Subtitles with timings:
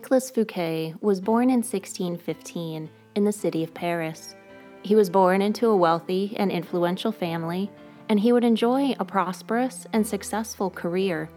[0.00, 4.34] Nicolas Fouquet was born in 1615 in the city of Paris.
[4.82, 7.70] He was born into a wealthy and influential family,
[8.08, 11.28] and he would enjoy a prosperous and successful career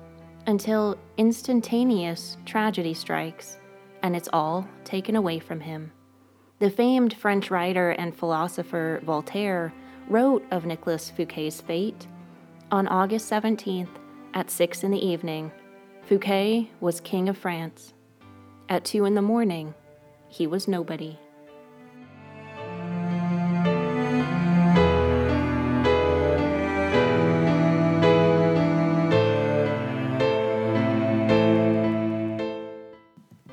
[0.48, 3.58] until instantaneous tragedy strikes
[4.02, 5.92] and it's all taken away from him.
[6.60, 9.74] The famed French writer and philosopher Voltaire
[10.08, 12.08] wrote of Nicolas Fouquet's fate.
[12.72, 14.00] On August 17th,
[14.34, 15.52] at 6 in the evening,
[16.04, 17.94] Fouquet was King of France.
[18.74, 19.76] At 2 in the morning,
[20.30, 21.20] he was nobody.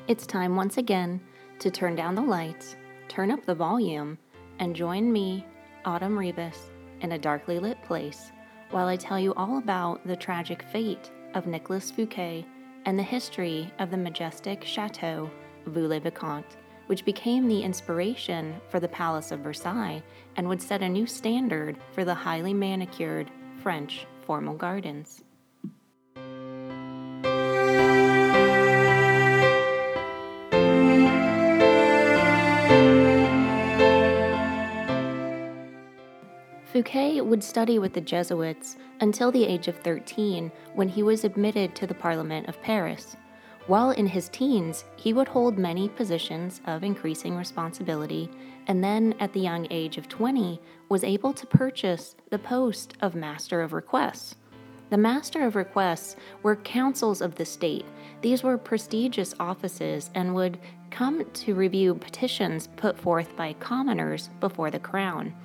[0.07, 1.21] It's time once again
[1.59, 2.75] to turn down the lights,
[3.07, 4.17] turn up the volume,
[4.57, 5.45] and join me,
[5.85, 8.31] Autumn Rebus, in a darkly lit place
[8.71, 12.43] while I tell you all about the tragic fate of Nicholas Fouquet
[12.85, 15.29] and the history of the majestic chateau
[15.65, 20.03] Vaux-le-Vicomte, which became the inspiration for the Palace of Versailles
[20.35, 23.29] and would set a new standard for the highly manicured
[23.61, 25.23] French formal gardens.
[36.81, 41.75] Fouquet would study with the Jesuits until the age of 13 when he was admitted
[41.75, 43.15] to the Parliament of Paris.
[43.67, 48.31] While in his teens, he would hold many positions of increasing responsibility,
[48.65, 50.59] and then at the young age of 20
[50.89, 54.33] was able to purchase the post of Master of Requests.
[54.89, 57.85] The Master of Requests were councils of the state.
[58.21, 60.57] These were prestigious offices and would
[60.89, 65.35] come to review petitions put forth by commoners before the crown.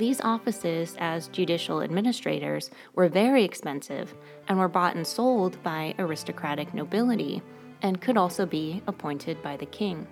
[0.00, 4.14] These offices, as judicial administrators, were very expensive
[4.48, 7.42] and were bought and sold by aristocratic nobility,
[7.82, 10.06] and could also be appointed by the king.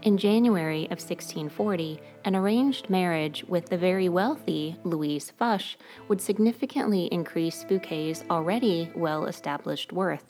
[0.00, 5.76] In January of 1640, an arranged marriage with the very wealthy Louise Fuchs
[6.08, 10.24] would significantly increase Fouquet's already well established worth.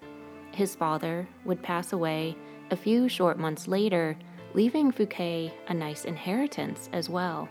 [0.50, 2.36] His father would pass away
[2.72, 4.18] a few short months later,
[4.54, 7.48] leaving Fouquet a nice inheritance as well.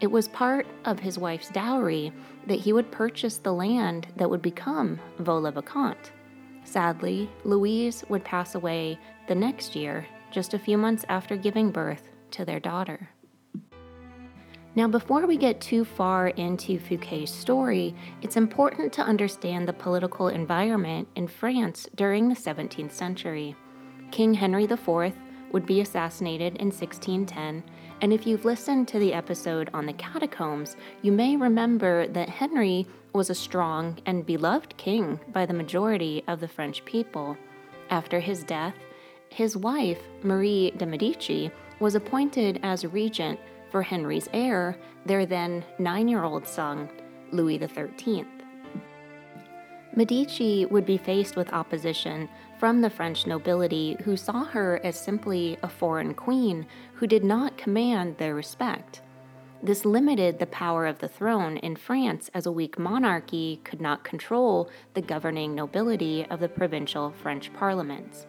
[0.00, 2.12] It was part of his wife's dowry
[2.46, 6.12] that he would purchase the land that would become Vaux-le-Vicomte.
[6.64, 12.10] Sadly, Louise would pass away the next year, just a few months after giving birth
[12.32, 13.08] to their daughter.
[14.76, 20.26] Now, before we get too far into Fouquet's story, it's important to understand the political
[20.28, 23.54] environment in France during the 17th century.
[24.10, 25.14] King Henry IV
[25.52, 27.62] would be assassinated in 1610,
[28.04, 32.86] and if you've listened to the episode on the catacombs, you may remember that Henry
[33.14, 37.34] was a strong and beloved king by the majority of the French people.
[37.88, 38.74] After his death,
[39.30, 41.50] his wife, Marie de' Medici,
[41.80, 44.76] was appointed as regent for Henry's heir,
[45.06, 46.90] their then nine year old son,
[47.32, 48.26] Louis XIII.
[49.96, 52.28] Medici would be faced with opposition
[52.58, 57.56] from the French nobility who saw her as simply a foreign queen who did not
[57.56, 59.02] command their respect.
[59.62, 64.04] This limited the power of the throne in France as a weak monarchy could not
[64.04, 68.26] control the governing nobility of the provincial French parliaments.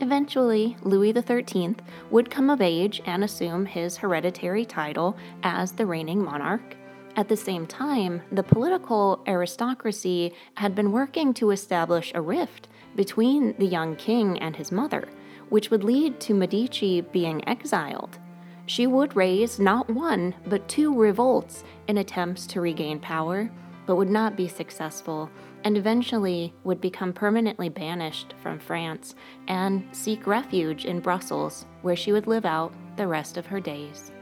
[0.00, 1.74] Eventually, Louis XIII
[2.10, 6.77] would come of age and assume his hereditary title as the reigning monarch.
[7.18, 13.56] At the same time, the political aristocracy had been working to establish a rift between
[13.58, 15.08] the young king and his mother,
[15.48, 18.20] which would lead to Medici being exiled.
[18.66, 23.50] She would raise not one, but two revolts in attempts to regain power,
[23.84, 25.28] but would not be successful,
[25.64, 29.16] and eventually would become permanently banished from France
[29.48, 34.12] and seek refuge in Brussels, where she would live out the rest of her days.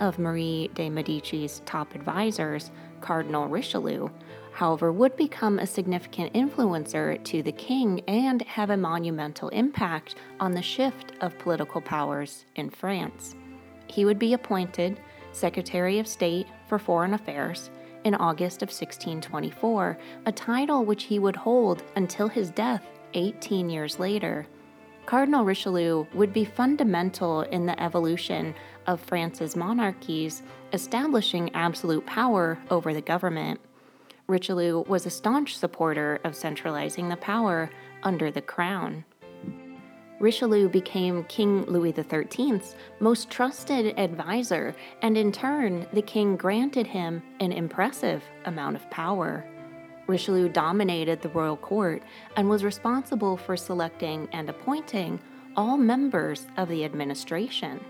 [0.00, 2.70] Of Marie de' Medici's top advisors,
[3.00, 4.08] Cardinal Richelieu,
[4.52, 10.52] however, would become a significant influencer to the king and have a monumental impact on
[10.52, 13.34] the shift of political powers in France.
[13.86, 15.00] He would be appointed
[15.32, 17.70] Secretary of State for Foreign Affairs
[18.04, 22.84] in August of 1624, a title which he would hold until his death
[23.14, 24.46] 18 years later.
[25.06, 28.54] Cardinal Richelieu would be fundamental in the evolution
[28.86, 30.42] of France's monarchies,
[30.72, 33.60] establishing absolute power over the government.
[34.26, 37.70] Richelieu was a staunch supporter of centralizing the power
[38.02, 39.04] under the crown.
[40.18, 47.22] Richelieu became King Louis XIII's most trusted advisor, and in turn, the king granted him
[47.40, 49.44] an impressive amount of power.
[50.06, 52.02] Richelieu dominated the royal court
[52.36, 55.20] and was responsible for selecting and appointing
[55.56, 57.80] all members of the administration.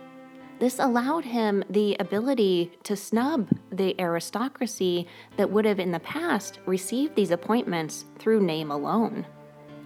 [0.58, 5.06] This allowed him the ability to snub the aristocracy
[5.36, 9.26] that would have in the past received these appointments through name alone.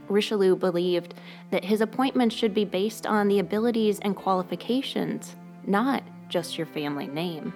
[0.08, 1.14] Richelieu believed
[1.50, 5.34] that his appointments should be based on the abilities and qualifications,
[5.66, 7.52] not just your family name.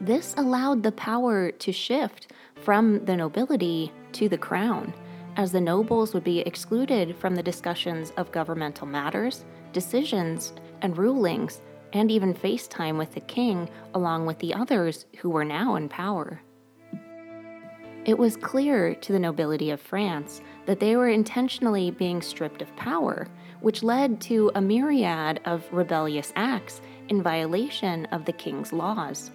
[0.00, 4.92] This allowed the power to shift from the nobility to the crown,
[5.36, 10.52] as the nobles would be excluded from the discussions of governmental matters, decisions,
[10.82, 11.62] and rulings
[11.92, 16.42] and even FaceTime with the king along with the others who were now in power.
[18.04, 22.74] It was clear to the nobility of France that they were intentionally being stripped of
[22.74, 23.28] power,
[23.60, 29.30] which led to a myriad of rebellious acts in violation of the king's laws.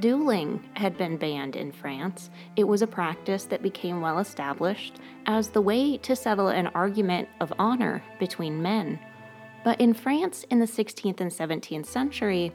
[0.00, 2.28] Dueling had been banned in France.
[2.56, 7.28] It was a practice that became well established as the way to settle an argument
[7.40, 8.98] of honor between men
[9.64, 12.52] but in France in the 16th and 17th century,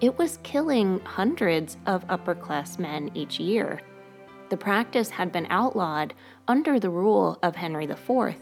[0.00, 3.80] it was killing hundreds of upper class men each year.
[4.50, 6.14] The practice had been outlawed
[6.46, 8.36] under the rule of Henry IV,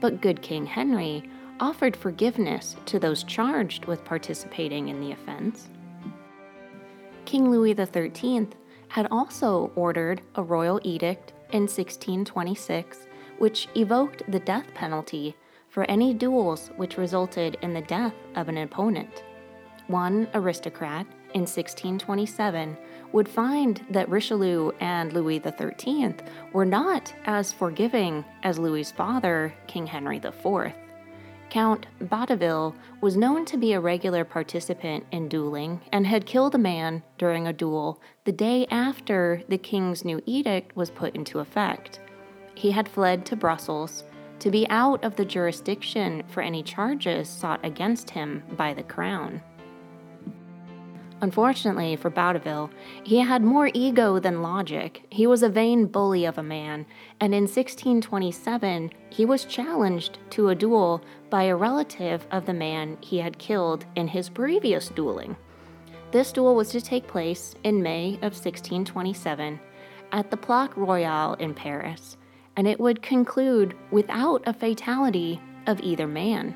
[0.00, 1.28] but good King Henry
[1.60, 5.68] offered forgiveness to those charged with participating in the offense.
[7.24, 8.48] King Louis XIII
[8.88, 13.06] had also ordered a royal edict in 1626
[13.38, 15.34] which evoked the death penalty
[15.74, 19.24] for any duels which resulted in the death of an opponent.
[19.88, 21.04] One aristocrat
[21.34, 22.76] in 1627
[23.10, 26.14] would find that Richelieu and Louis XIII
[26.52, 30.72] were not as forgiving as Louis's father, King Henry IV.
[31.50, 36.58] Count Bouteville was known to be a regular participant in dueling and had killed a
[36.58, 41.98] man during a duel the day after the king's new edict was put into effect.
[42.54, 44.04] He had fled to Brussels
[44.38, 49.40] to be out of the jurisdiction for any charges sought against him by the crown.
[51.20, 52.70] Unfortunately for Bouteville,
[53.02, 55.06] he had more ego than logic.
[55.10, 56.84] He was a vain bully of a man,
[57.20, 62.98] and in 1627 he was challenged to a duel by a relative of the man
[63.00, 65.34] he had killed in his previous dueling.
[66.10, 69.58] This duel was to take place in May of 1627
[70.12, 72.16] at the Place Royale in Paris
[72.56, 76.54] and it would conclude without a fatality of either man.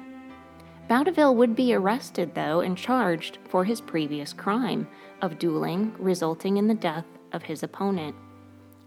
[0.89, 4.89] Bouteville would be arrested, though, and charged for his previous crime
[5.21, 8.17] of dueling, resulting in the death of his opponent.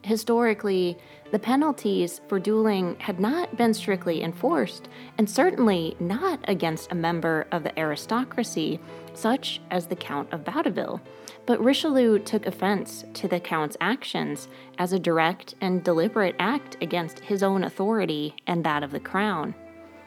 [0.03, 0.97] Historically,
[1.31, 7.47] the penalties for dueling had not been strictly enforced, and certainly not against a member
[7.51, 8.79] of the aristocracy,
[9.13, 10.99] such as the Count of Bouteville.
[11.45, 14.47] But Richelieu took offense to the Count's actions
[14.79, 19.53] as a direct and deliberate act against his own authority and that of the crown.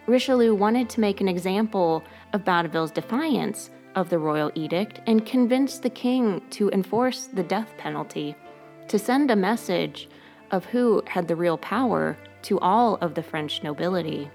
[0.07, 2.03] Richelieu wanted to make an example
[2.33, 7.73] of Bouteville's defiance of the royal edict and convince the king to enforce the death
[7.79, 8.37] penalty
[8.89, 10.09] to send a message
[10.51, 14.31] of who had the real power to all of the French nobility.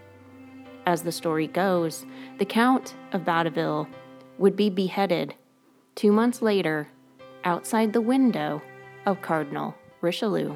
[0.86, 2.06] As the story goes,
[2.40, 3.88] the Count of Bouteville
[4.38, 5.36] would be beheaded
[5.96, 6.88] two months later
[7.44, 8.62] outside the window
[9.06, 10.56] of Cardinal Richelieu.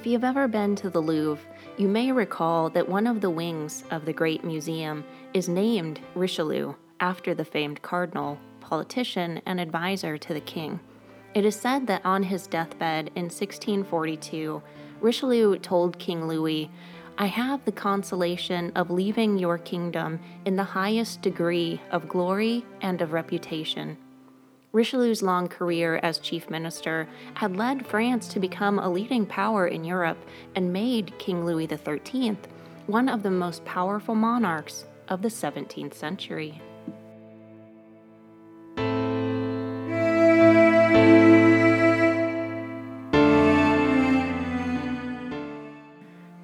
[0.00, 3.84] If you've ever been to the Louvre, you may recall that one of the wings
[3.90, 5.04] of the Great Museum
[5.34, 10.80] is named Richelieu after the famed cardinal, politician, and advisor to the king.
[11.34, 14.62] It is said that on his deathbed in 1642,
[15.02, 16.70] Richelieu told King Louis,
[17.18, 23.02] I have the consolation of leaving your kingdom in the highest degree of glory and
[23.02, 23.98] of reputation.
[24.72, 29.82] Richelieu's long career as chief minister had led France to become a leading power in
[29.82, 30.18] Europe
[30.54, 32.36] and made King Louis XIII
[32.86, 36.62] one of the most powerful monarchs of the 17th century.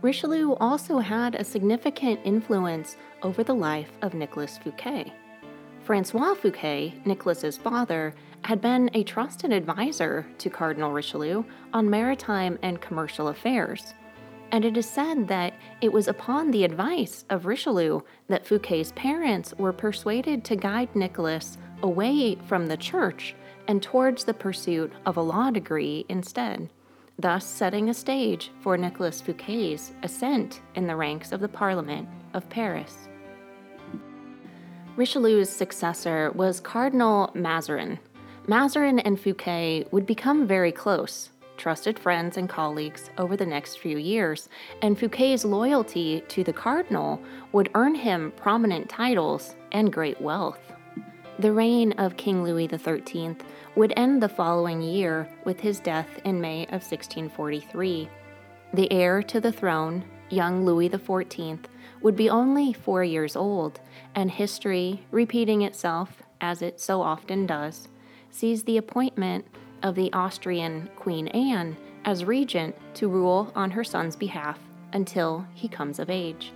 [0.03, 5.13] Richelieu also had a significant influence over the life of Nicolas Fouquet.
[5.87, 8.13] Francois Fouquet, Nicholas's father,
[8.43, 13.95] had been a trusted advisor to Cardinal Richelieu on maritime and commercial affairs.
[14.51, 19.55] and it is said that it was upon the advice of Richelieu that Fouquet's parents
[19.59, 23.37] were persuaded to guide Nicholas away from the church
[23.69, 26.69] and towards the pursuit of a law degree instead,
[27.19, 32.49] thus setting a stage for Nicholas Fouquet's ascent in the ranks of the Parliament of
[32.49, 33.09] Paris.
[34.97, 37.99] Richelieu's successor was Cardinal Mazarin.
[38.47, 43.99] Mazarin and Fouquet would become very close, trusted friends and colleagues over the next few
[43.99, 44.49] years,
[44.81, 47.21] and Fouquet's loyalty to the cardinal
[47.53, 50.73] would earn him prominent titles and great wealth.
[51.41, 53.37] The reign of King Louis XIII
[53.75, 58.09] would end the following year with his death in May of 1643.
[58.73, 61.59] The heir to the throne, young Louis XIV,
[62.01, 63.81] would be only four years old,
[64.15, 67.89] and history, repeating itself as it so often does,
[68.31, 69.47] sees the appointment
[69.83, 74.59] of the Austrian Queen Anne as regent to rule on her son's behalf
[74.93, 76.53] until he comes of age.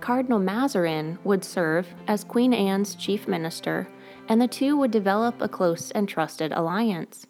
[0.00, 3.88] Cardinal Mazarin would serve as Queen Anne's chief minister,
[4.28, 7.26] and the two would develop a close and trusted alliance.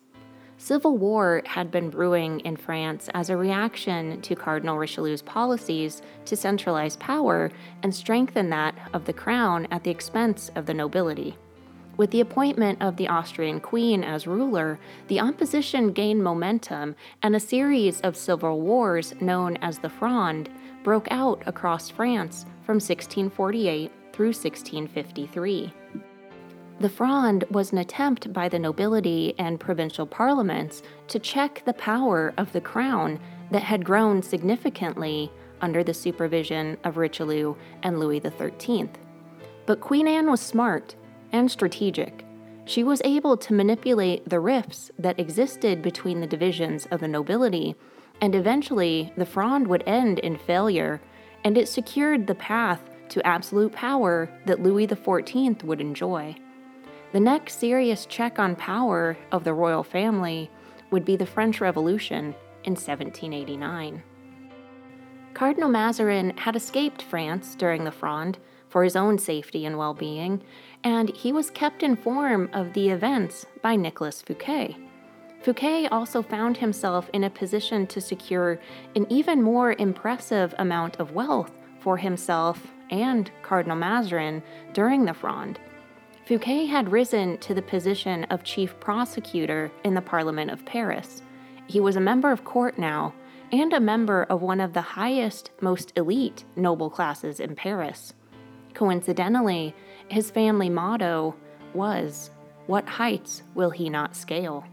[0.61, 6.37] Civil war had been brewing in France as a reaction to Cardinal Richelieu's policies to
[6.37, 7.53] centralize power
[7.85, 11.37] and strengthen that of the crown at the expense of the nobility.
[11.97, 17.41] With the appointment of the Austrian queen as ruler, the opposition gained momentum, and a
[17.41, 20.51] series of civil wars known as the Fronde
[20.83, 25.73] broke out across France from 1648 through 1653.
[26.81, 32.33] The Fronde was an attempt by the nobility and provincial parliaments to check the power
[32.39, 33.19] of the crown
[33.51, 38.91] that had grown significantly under the supervision of Richelieu and Louis XIII.
[39.67, 40.95] But Queen Anne was smart
[41.33, 42.25] and strategic.
[42.65, 47.75] She was able to manipulate the rifts that existed between the divisions of the nobility,
[48.21, 51.01] and eventually the Fronde would end in failure,
[51.43, 56.37] and it secured the path to absolute power that Louis XIV would enjoy.
[57.13, 60.51] The next serious check on power of the royal family
[60.91, 62.35] would be the French Revolution
[62.65, 64.03] in 1789.
[65.33, 68.39] Cardinal Mazarin had escaped France during the Fronde
[68.69, 70.43] for his own safety and well being,
[70.85, 74.77] and he was kept informed of the events by Nicolas Fouquet.
[75.41, 78.61] Fouquet also found himself in a position to secure
[78.97, 84.43] an even more impressive amount of wealth for himself and Cardinal Mazarin
[84.75, 85.59] during the Fronde.
[86.29, 91.23] Fouquet had risen to the position of chief prosecutor in the Parliament of Paris.
[91.69, 93.15] He was a member of court now,
[93.51, 98.13] and a member of one of the highest, most elite noble classes in Paris.
[98.75, 99.75] Coincidentally,
[100.09, 101.35] his family motto
[101.73, 102.31] was,
[102.67, 104.67] What heights will he not scale?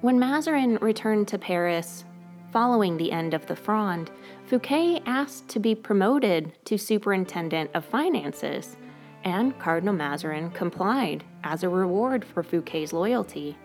[0.00, 2.06] When Mazarin returned to Paris,
[2.50, 4.10] following the end of the Fronde,
[4.46, 8.78] Fouquet asked to be promoted to superintendent of finances
[9.24, 13.56] and Cardinal Mazarin complied as a reward for Fouquet's loyalty.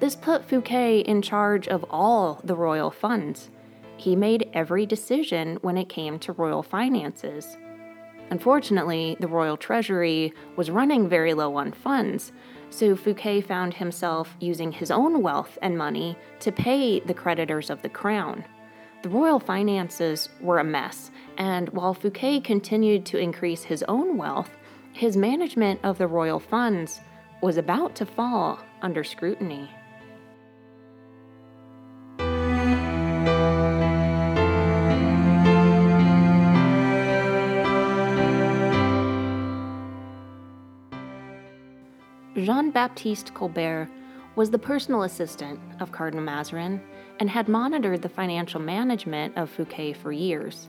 [0.00, 3.50] This put Fouquet in charge of all the royal funds.
[3.96, 7.56] He made every decision when it came to royal finances.
[8.30, 12.32] Unfortunately, the royal treasury was running very low on funds,
[12.70, 17.82] so Fouquet found himself using his own wealth and money to pay the creditors of
[17.82, 18.44] the crown.
[19.02, 24.50] The royal finances were a mess, and while Fouquet continued to increase his own wealth,
[24.98, 27.00] his management of the royal funds
[27.40, 29.70] was about to fall under scrutiny.
[42.36, 43.88] Jean Baptiste Colbert
[44.34, 46.80] was the personal assistant of Cardinal Mazarin
[47.20, 50.68] and had monitored the financial management of Fouquet for years.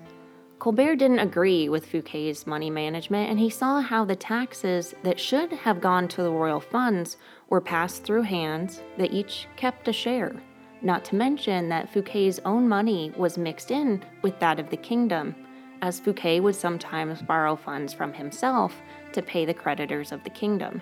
[0.59, 5.53] Colbert didn't agree with Fouquet's money management, and he saw how the taxes that should
[5.53, 7.15] have gone to the royal funds
[7.47, 10.35] were passed through hands that each kept a share.
[10.81, 15.33] Not to mention that Fouquet's own money was mixed in with that of the kingdom,
[15.81, 18.75] as Fouquet would sometimes borrow funds from himself
[19.13, 20.81] to pay the creditors of the kingdom.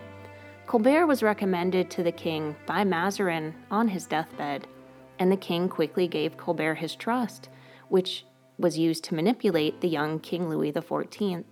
[0.65, 4.65] Colbert was recommended to the king by Mazarin on his deathbed,
[5.19, 7.50] and the king quickly gave Colbert his trust,
[7.89, 8.25] which
[8.57, 11.43] was used to manipulate the young King Louis XIV.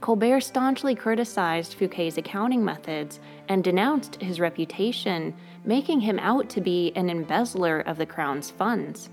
[0.00, 5.34] Colbert staunchly criticized Fouquet's accounting methods and denounced his reputation,
[5.64, 9.10] making him out to be an embezzler of the crown's funds.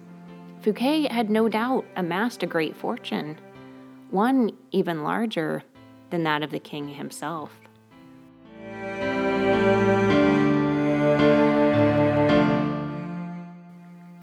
[0.61, 3.37] Fouquet had no doubt amassed a great fortune,
[4.11, 5.63] one even larger
[6.09, 7.51] than that of the king himself.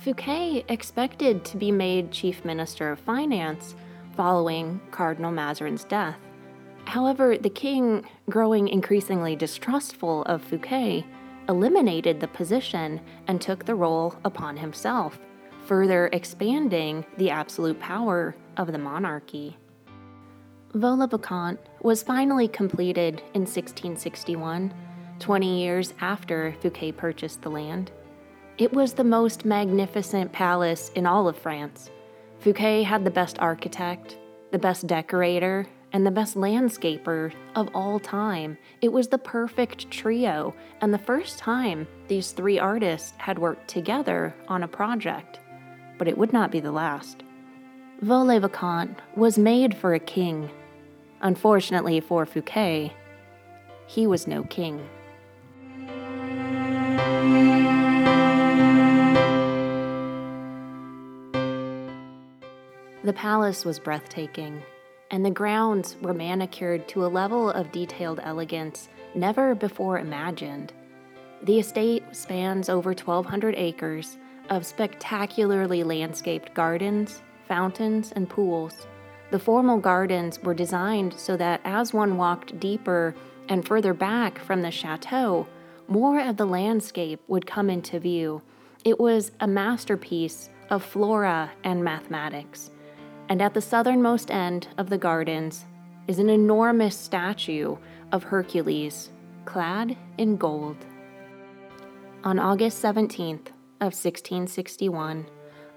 [0.01, 3.75] Fouquet expected to be made chief minister of finance
[4.17, 6.17] following Cardinal Mazarin's death.
[6.87, 11.05] However, the king, growing increasingly distrustful of Fouquet,
[11.51, 15.19] eliminated the position and took the role upon himself,
[15.67, 19.59] further expanding the absolute power of the monarchy.
[20.73, 24.73] Vaux-le-Vicomte was finally completed in 1661,
[25.19, 27.93] 20 years after Fouquet purchased the land.
[28.61, 31.91] It was the most magnificent palace in all of France.
[32.41, 34.19] Fouquet had the best architect,
[34.51, 38.59] the best decorator, and the best landscaper of all time.
[38.83, 44.35] It was the perfect trio, and the first time these three artists had worked together
[44.47, 45.41] on a project.
[45.97, 47.23] But it would not be the last.
[48.03, 50.51] Vaux-le-Vicomte was made for a king.
[51.23, 52.93] Unfortunately for Fouquet,
[53.87, 54.87] he was no king.
[63.11, 64.63] The palace was breathtaking
[65.11, 70.73] and the grounds were manicured to a level of detailed elegance never before imagined.
[71.43, 74.17] The estate spans over 1,200 acres
[74.49, 78.87] of spectacularly landscaped gardens, fountains, and pools.
[79.33, 83.17] The formal gardens were designed so that as one walked deeper
[83.49, 85.49] and further back from the chateau,
[85.89, 88.43] more of the landscape would come into view.
[88.85, 92.71] It was a masterpiece of flora and mathematics
[93.31, 95.65] and at the southernmost end of the gardens
[96.09, 97.77] is an enormous statue
[98.11, 99.11] of Hercules,
[99.45, 100.77] clad in gold.
[102.25, 103.47] On August 17th
[103.81, 105.27] of 1661,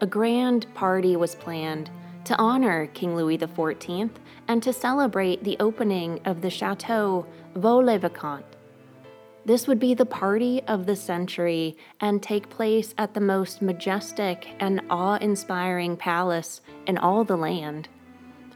[0.01, 1.91] a grand party was planned
[2.25, 4.09] to honor King Louis XIV
[4.47, 8.52] and to celebrate the opening of the Chateau Vaux-le-Vicomte
[9.45, 14.47] this would be the party of the century and take place at the most majestic
[14.59, 17.89] and awe inspiring palace in all the land.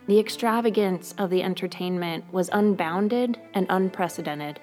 [0.07, 4.59] The extravagance of the entertainment was unbounded and unprecedented.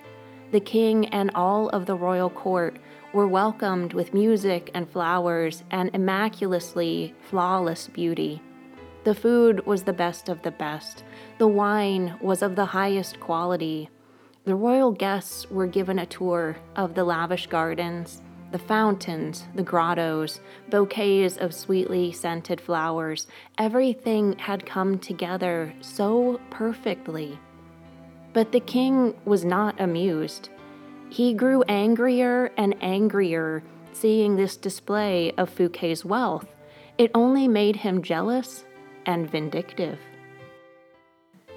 [0.52, 2.78] The king and all of the royal court
[3.12, 8.40] were welcomed with music and flowers and immaculately flawless beauty.
[9.04, 11.04] The food was the best of the best.
[11.36, 13.90] The wine was of the highest quality.
[14.46, 18.20] The royal guests were given a tour of the lavish gardens,
[18.52, 23.26] the fountains, the grottos, bouquets of sweetly scented flowers.
[23.56, 27.38] Everything had come together so perfectly.
[28.34, 30.50] But the king was not amused.
[31.08, 36.48] He grew angrier and angrier seeing this display of Fouquet's wealth.
[36.98, 38.66] It only made him jealous
[39.06, 39.98] and vindictive.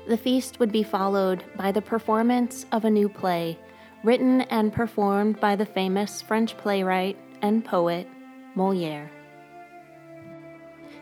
[0.07, 3.59] The feast would be followed by the performance of a new play,
[4.05, 8.07] written and performed by the famous French playwright and poet
[8.55, 9.11] Moliere.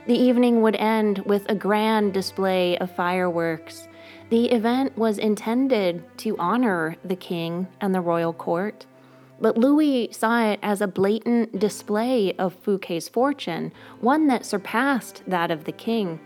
[0.07, 3.87] The evening would end with a grand display of fireworks.
[4.31, 8.87] The event was intended to honor the king and the royal court,
[9.39, 15.51] but Louis saw it as a blatant display of Fouquet's fortune, one that surpassed that
[15.51, 16.19] of the king.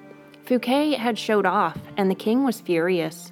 [0.45, 3.31] Fouquet had showed off, and the king was furious.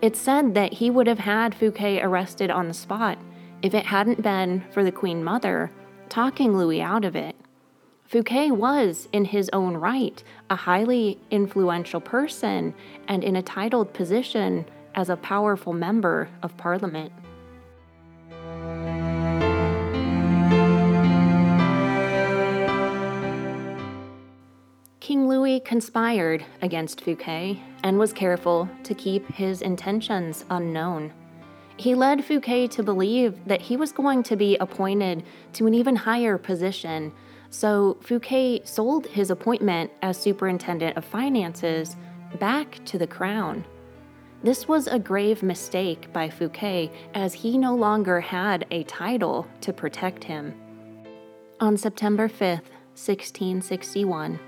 [0.00, 3.18] It's said that he would have had Fouquet arrested on the spot
[3.62, 5.70] if it hadn't been for the Queen Mother
[6.08, 7.34] talking Louis out of it.
[8.04, 12.74] Fouquet was, in his own right, a highly influential person
[13.08, 17.10] and in a titled position as a powerful member of Parliament.
[25.04, 31.12] King Louis conspired against Fouquet and was careful to keep his intentions unknown.
[31.76, 35.94] He led Fouquet to believe that he was going to be appointed to an even
[35.94, 37.12] higher position,
[37.50, 41.96] so Fouquet sold his appointment as superintendent of finances
[42.40, 43.66] back to the crown.
[44.42, 49.70] This was a grave mistake by Fouquet as he no longer had a title to
[49.70, 50.54] protect him.
[51.60, 54.40] On September 5th, 1661,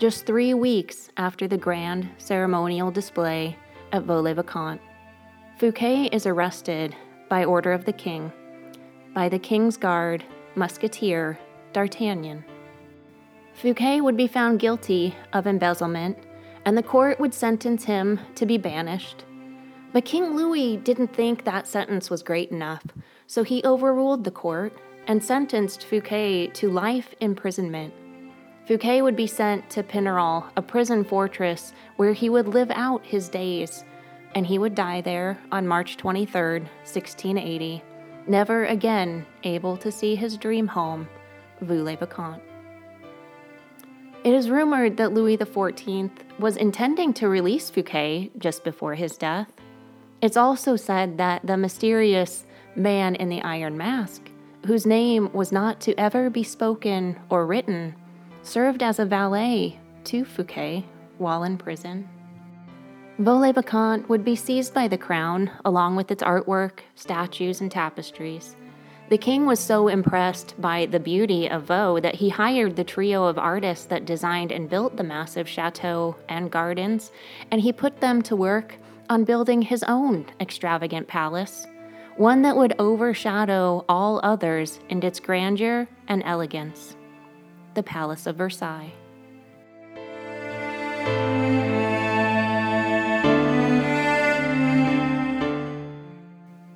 [0.00, 3.54] just three weeks after the grand ceremonial display
[3.92, 4.80] at Vaux-le-Vicomte.
[5.58, 6.96] Fouquet is arrested
[7.28, 8.32] by order of the king
[9.12, 11.36] by the king's guard, musketeer
[11.72, 12.44] D'Artagnan.
[13.54, 16.16] Fouquet would be found guilty of embezzlement,
[16.64, 19.24] and the court would sentence him to be banished.
[19.92, 22.84] But King Louis didn't think that sentence was great enough,
[23.26, 24.72] so he overruled the court
[25.08, 27.92] and sentenced Fouquet to life imprisonment
[28.70, 33.28] Fouquet would be sent to Pignerol, a prison fortress where he would live out his
[33.28, 33.84] days,
[34.36, 37.82] and he would die there on March 23, 1680,
[38.28, 41.08] never again able to see his dream home,
[41.60, 42.40] Vaux-le-Vicomte.
[44.22, 49.50] It is rumored that Louis XIV was intending to release Fouquet just before his death.
[50.22, 54.30] It's also said that the mysterious man in the iron mask,
[54.64, 57.96] whose name was not to ever be spoken or written,
[58.42, 60.84] served as a valet to Fouquet
[61.18, 62.08] while in prison.
[63.18, 68.56] Vaux-le-Vicomte would be seized by the crown, along with its artwork, statues, and tapestries.
[69.10, 73.24] The king was so impressed by the beauty of Vaux that he hired the trio
[73.24, 77.12] of artists that designed and built the massive chateau and gardens,
[77.50, 78.76] and he put them to work
[79.10, 81.66] on building his own extravagant palace,
[82.16, 86.96] one that would overshadow all others in its grandeur and elegance
[87.74, 88.92] the Palace of Versailles.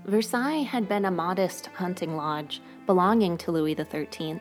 [0.06, 4.40] Versailles had been a modest hunting lodge belonging to Louis XIII.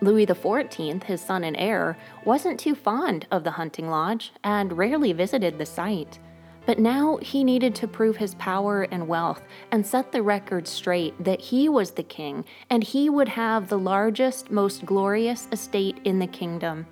[0.00, 5.12] Louis XIV, his son and heir, wasn't too fond of the hunting lodge and rarely
[5.12, 6.18] visited the site.
[6.64, 11.22] But now he needed to prove his power and wealth and set the record straight
[11.22, 16.18] that he was the king and he would have the largest, most glorious estate in
[16.18, 16.86] the kingdom.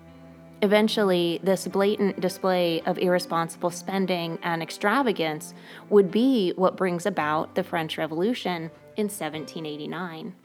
[0.61, 5.55] Eventually, this blatant display of irresponsible spending and extravagance
[5.89, 10.35] would be what brings about the French Revolution in 1789.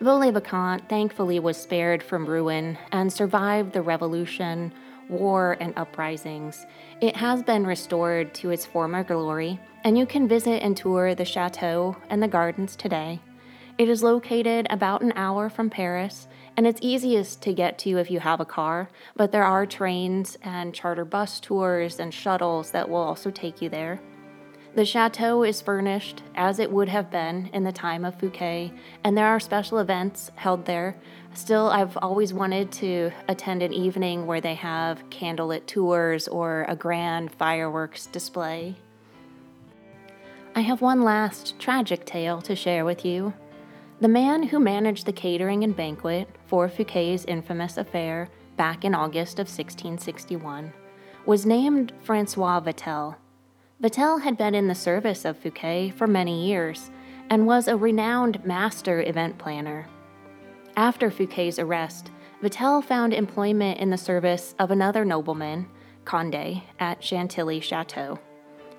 [0.00, 4.72] Vaux-le-Vicomte thankfully was spared from ruin and survived the revolution,
[5.08, 6.66] war, and uprisings.
[7.00, 11.24] It has been restored to its former glory, and you can visit and tour the
[11.24, 13.18] chateau and the gardens today.
[13.76, 18.08] It is located about an hour from Paris, and it's easiest to get to if
[18.08, 22.88] you have a car, but there are trains and charter bus tours and shuttles that
[22.88, 24.00] will also take you there.
[24.74, 29.16] The chateau is furnished as it would have been in the time of Fouquet, and
[29.16, 30.96] there are special events held there.
[31.34, 36.76] Still, I've always wanted to attend an evening where they have candlelit tours or a
[36.76, 38.76] grand fireworks display.
[40.54, 43.32] I have one last tragic tale to share with you.
[44.00, 49.38] The man who managed the catering and banquet for Fouquet's infamous affair back in August
[49.38, 50.72] of 1661
[51.26, 53.16] was named Francois Vatel.
[53.80, 56.90] Vatel had been in the service of Fouquet for many years
[57.30, 59.86] and was a renowned master event planner.
[60.76, 62.10] After Fouquet's arrest,
[62.42, 65.68] Vatel found employment in the service of another nobleman,
[66.04, 68.18] Conde, at Chantilly Chateau.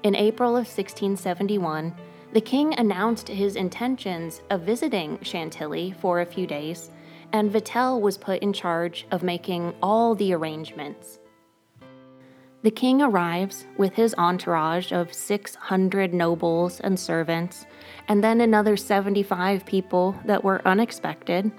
[0.03, 1.95] In April of 1671,
[2.33, 6.91] the king announced his intentions of visiting Chantilly for a few days,
[7.31, 11.18] and Vatel was put in charge of making all the arrangements.
[12.61, 17.65] The king arrives with his entourage of 600 nobles and servants,
[18.09, 21.51] and then another 75 people that were unexpected.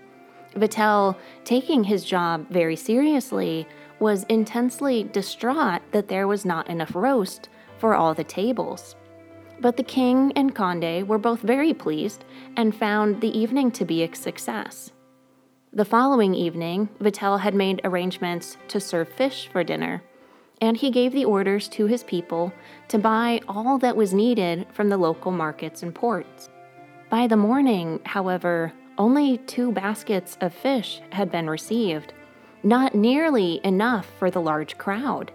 [0.55, 3.67] Vatel, taking his job very seriously,
[3.99, 8.95] was intensely distraught that there was not enough roast for all the tables.
[9.59, 12.25] But the king and Conde were both very pleased
[12.57, 14.93] and found the evening to be a success.
[15.73, 20.03] The following evening, Vatel had made arrangements to serve fish for dinner,
[20.61, 22.53] and he gave the orders to his people
[22.89, 26.49] to buy all that was needed from the local markets and ports.
[27.09, 32.13] By the morning, however, only two baskets of fish had been received,
[32.63, 35.33] not nearly enough for the large crowd.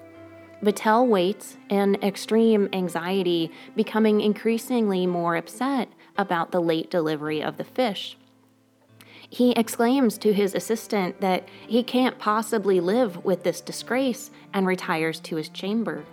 [0.63, 7.63] Vatel waits in extreme anxiety, becoming increasingly more upset about the late delivery of the
[7.63, 8.17] fish.
[9.35, 15.19] He exclaims to his assistant that he can't possibly live with this disgrace and retires
[15.19, 16.05] to his chamber.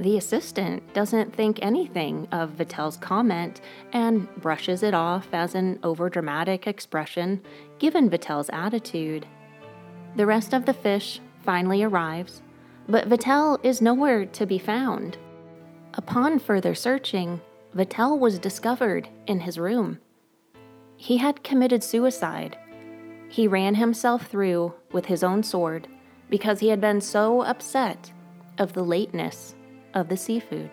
[0.00, 3.60] The assistant doesn't think anything of Vatel's comment
[3.92, 7.42] and brushes it off as an overdramatic expression
[7.78, 9.26] given Vatel's attitude.
[10.16, 12.40] The rest of the fish finally arrives,
[12.88, 15.18] but Vatel is nowhere to be found.
[15.92, 17.42] Upon further searching,
[17.76, 19.98] Vatel was discovered in his room.
[21.00, 22.58] He had committed suicide.
[23.28, 25.86] He ran himself through with his own sword
[26.28, 28.10] because he had been so upset
[28.58, 29.54] of the lateness
[29.94, 30.70] of the seafood.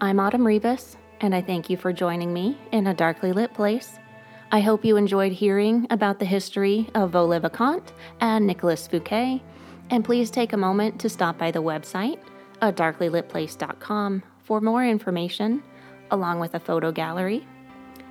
[0.00, 3.98] I'm Autumn Rebus, and I thank you for joining me in a darkly lit place.
[4.50, 9.42] I hope you enjoyed hearing about the history of Vaux-le-Vicomte and Nicolas Fouquet,
[9.90, 12.18] and please take a moment to stop by the website,
[12.60, 15.62] a darklylitplace.com, for more information,
[16.10, 17.46] along with a photo gallery.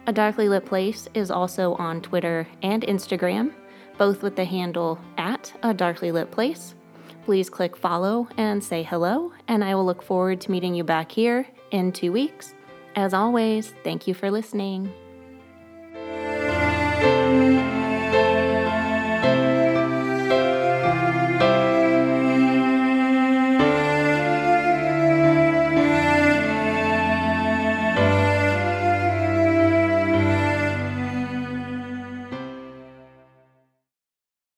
[0.05, 3.53] A Darkly Lit Place is also on Twitter and Instagram,
[3.97, 6.75] both with the handle at a darkly lit place.
[7.23, 11.12] please click follow and say hello, and I will look forward to meeting you back
[11.12, 12.53] here in two weeks.
[12.95, 14.93] As always, thank you for listening.